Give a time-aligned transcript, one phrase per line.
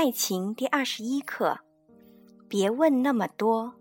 [0.00, 1.58] 爱情第二十一课：
[2.48, 3.74] 别问那么多。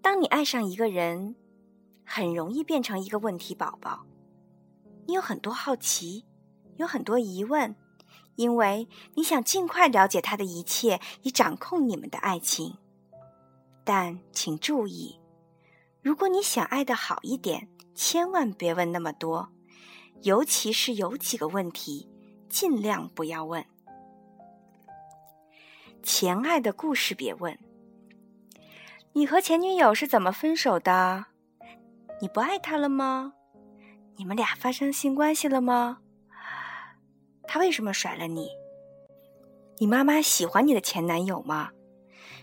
[0.00, 1.36] 当你爱上一个人，
[2.02, 4.06] 很容易变成一个问题宝宝。
[5.06, 6.24] 你有很多好奇，
[6.78, 7.76] 有很多疑问，
[8.36, 12.78] 因为你想尽快了解他的一切，以掌控你们的爱情。
[13.84, 15.20] 但请注意，
[16.00, 19.50] 如果你想爱的好一点，千万别问那么多，
[20.22, 22.08] 尤其是有几个问题。
[22.48, 23.64] 尽量不要问
[26.02, 27.58] 前爱的故事，别问
[29.12, 31.26] 你和前女友是怎么分手的？
[32.20, 33.34] 你不爱他了吗？
[34.16, 35.98] 你们俩发生性关系了吗？
[37.48, 38.48] 他为什么甩了你？
[39.78, 41.70] 你妈妈喜欢你的前男友吗？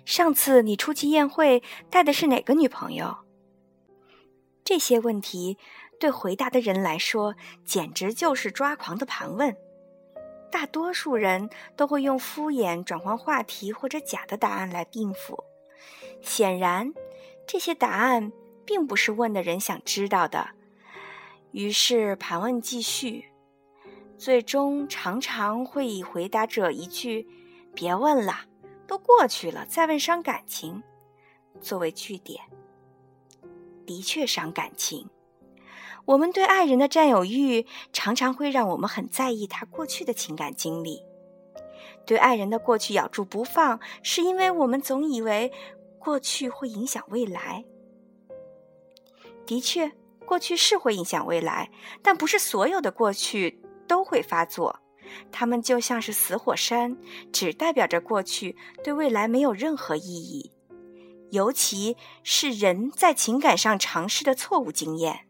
[0.05, 3.17] 上次你出席宴会带的是哪个女朋友？
[4.63, 5.57] 这些问题
[5.99, 7.35] 对回答的人来说，
[7.65, 9.55] 简直就是抓狂的盘问。
[10.53, 15.43] 大多数人都会用敷衍转换话题或者假的答案来应付。
[16.21, 16.93] 显然，
[17.47, 18.31] 这些答案
[18.63, 20.51] 并不是问的人想知道的。
[21.53, 23.31] 于是盘问继续，
[24.15, 27.27] 最终常常会以回答者一句
[27.73, 28.41] “别问了，
[28.85, 30.83] 都过去了，再问伤感情”
[31.61, 32.39] 作为句点。
[33.87, 35.09] 的确伤感情。
[36.05, 41.01] 我们对爱人的占有欲，常常会让我们很在意他过去的情感经历。
[42.05, 45.51] 对爱人的过去咬住不放，是因为我们总以为
[45.99, 47.63] 过去会影响未来。
[49.45, 49.91] 的确，
[50.25, 54.81] 过去是会影响未来，但不是所有的过去都会发作。
[55.31, 56.97] 它们就像是死火山，
[57.31, 60.51] 只代表着过去，对未来没有任何意义。
[61.31, 65.27] 尤其是人在情感上尝试的错误经验。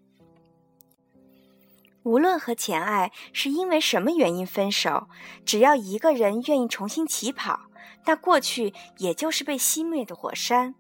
[2.04, 5.08] 无论和前爱是因为什么原因分手，
[5.46, 7.62] 只要一个人愿意重新起跑，
[8.06, 10.76] 那过去也就是被熄灭的火山。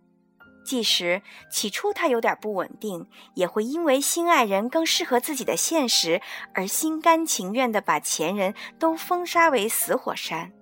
[0.65, 1.21] 即使
[1.51, 6.21] 起初他有点不稳定，也会因为新爱人更适合自己的现实
[6.53, 10.53] 而心甘情愿地把前人都封杀为死火山。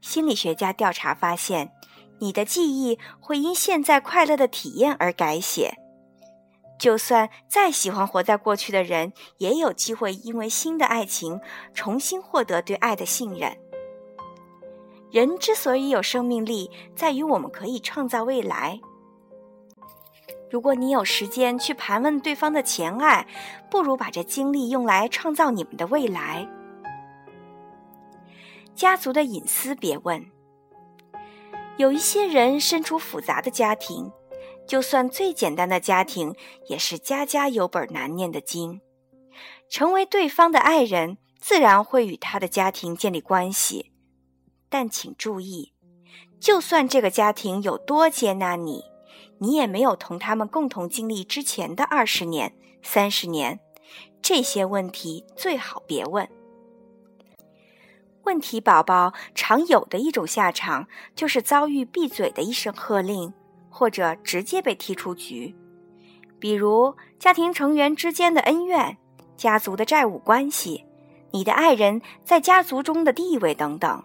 [0.00, 1.72] 心理学家调查发现，
[2.20, 5.74] 你的记忆会因现在快乐的体验而改写。
[6.78, 11.40] 就算再喜欢活在过去的人，也有机会因为新的爱情
[11.74, 13.56] 重新获得对爱的信任。
[15.10, 18.78] 人之所以有生命力，在于我们可以创造未来。
[20.50, 23.26] 如果你有时间去盘问对方的前爱，
[23.70, 26.48] 不如把这精力用来创造你们的未来。
[28.74, 30.24] 家族的隐私别问。
[31.76, 34.10] 有一些人身处复杂的家庭。
[34.68, 36.34] 就算最简单的家庭，
[36.68, 38.82] 也是家家有本难念的经。
[39.70, 43.92] 成为对方的爱人，自然会与他的家庭建立关系。
[44.68, 45.72] 但请注意，
[46.38, 48.84] 就算这个家庭有多接纳你，
[49.38, 53.60] 你也没有同他们共同经历之前的二十年、三十年。
[54.20, 56.28] 这些问题最好别问。
[58.24, 63.32] 问题宝宝常有的一种下场，就是遭遇闭嘴的一声喝令。
[63.78, 65.54] 或者直接被踢出局，
[66.40, 68.98] 比如家庭成员之间的恩怨、
[69.36, 70.84] 家族的债务关系、
[71.30, 74.02] 你的爱人在家族中的地位等等。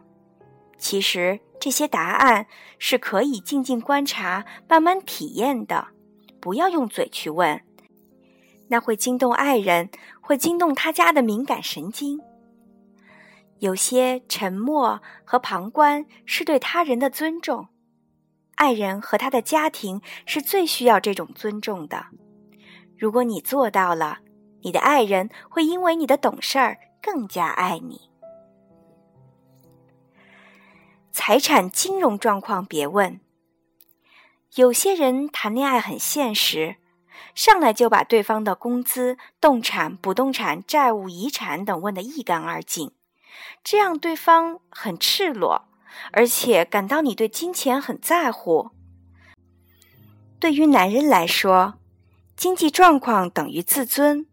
[0.78, 2.45] 其实这些答案
[2.78, 5.88] 是可以静静观察、慢慢体验的，
[6.39, 7.59] 不要用嘴去问，
[8.67, 9.89] 那会惊动爱人，
[10.22, 12.22] 会惊动他家的敏感神经。
[13.57, 17.69] 有些沉默和旁观是对他人的尊重。
[18.63, 22.06] 爱人和他的家庭是最需要这种尊重的。
[22.97, 24.19] 如果你做到了，
[24.62, 28.09] 你的爱人会因为你的懂事儿更加爱你。
[31.12, 33.19] 财产、金融状况别问。
[34.56, 36.78] 有些人谈恋爱很现实，
[37.35, 42.94] 上来就把对方的工资、动产、不动产、债务、遗产等问得一干二净，
[43.62, 45.68] 这样对方很赤裸。
[46.12, 48.72] 而且感到你对金钱很在乎。
[50.40, 51.75] 对于男人来说，
[52.36, 54.28] 经济状况等于自尊。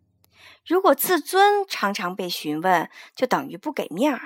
[0.66, 4.20] 如果自尊常常被询问，就等于不给面儿。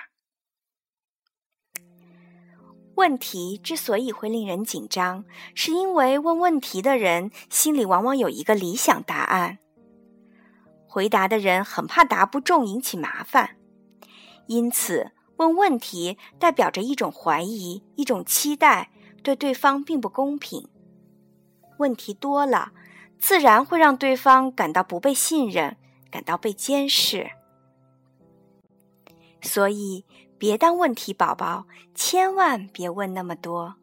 [2.96, 9.58] 问题之所以会令人紧张，是因为问问题的人心里往往有一个理想答案，
[10.86, 13.56] 回答的人很怕答不中引起麻烦，
[14.46, 15.10] 因此。
[15.36, 18.90] 问问题代表着一种怀疑，一种期待，
[19.22, 20.68] 对对方并不公平。
[21.78, 22.72] 问题多了，
[23.18, 25.76] 自然会让对方感到不被信任，
[26.10, 27.32] 感到被监视。
[29.42, 30.04] 所以
[30.38, 33.74] 别当问题宝宝，千万别问那么多。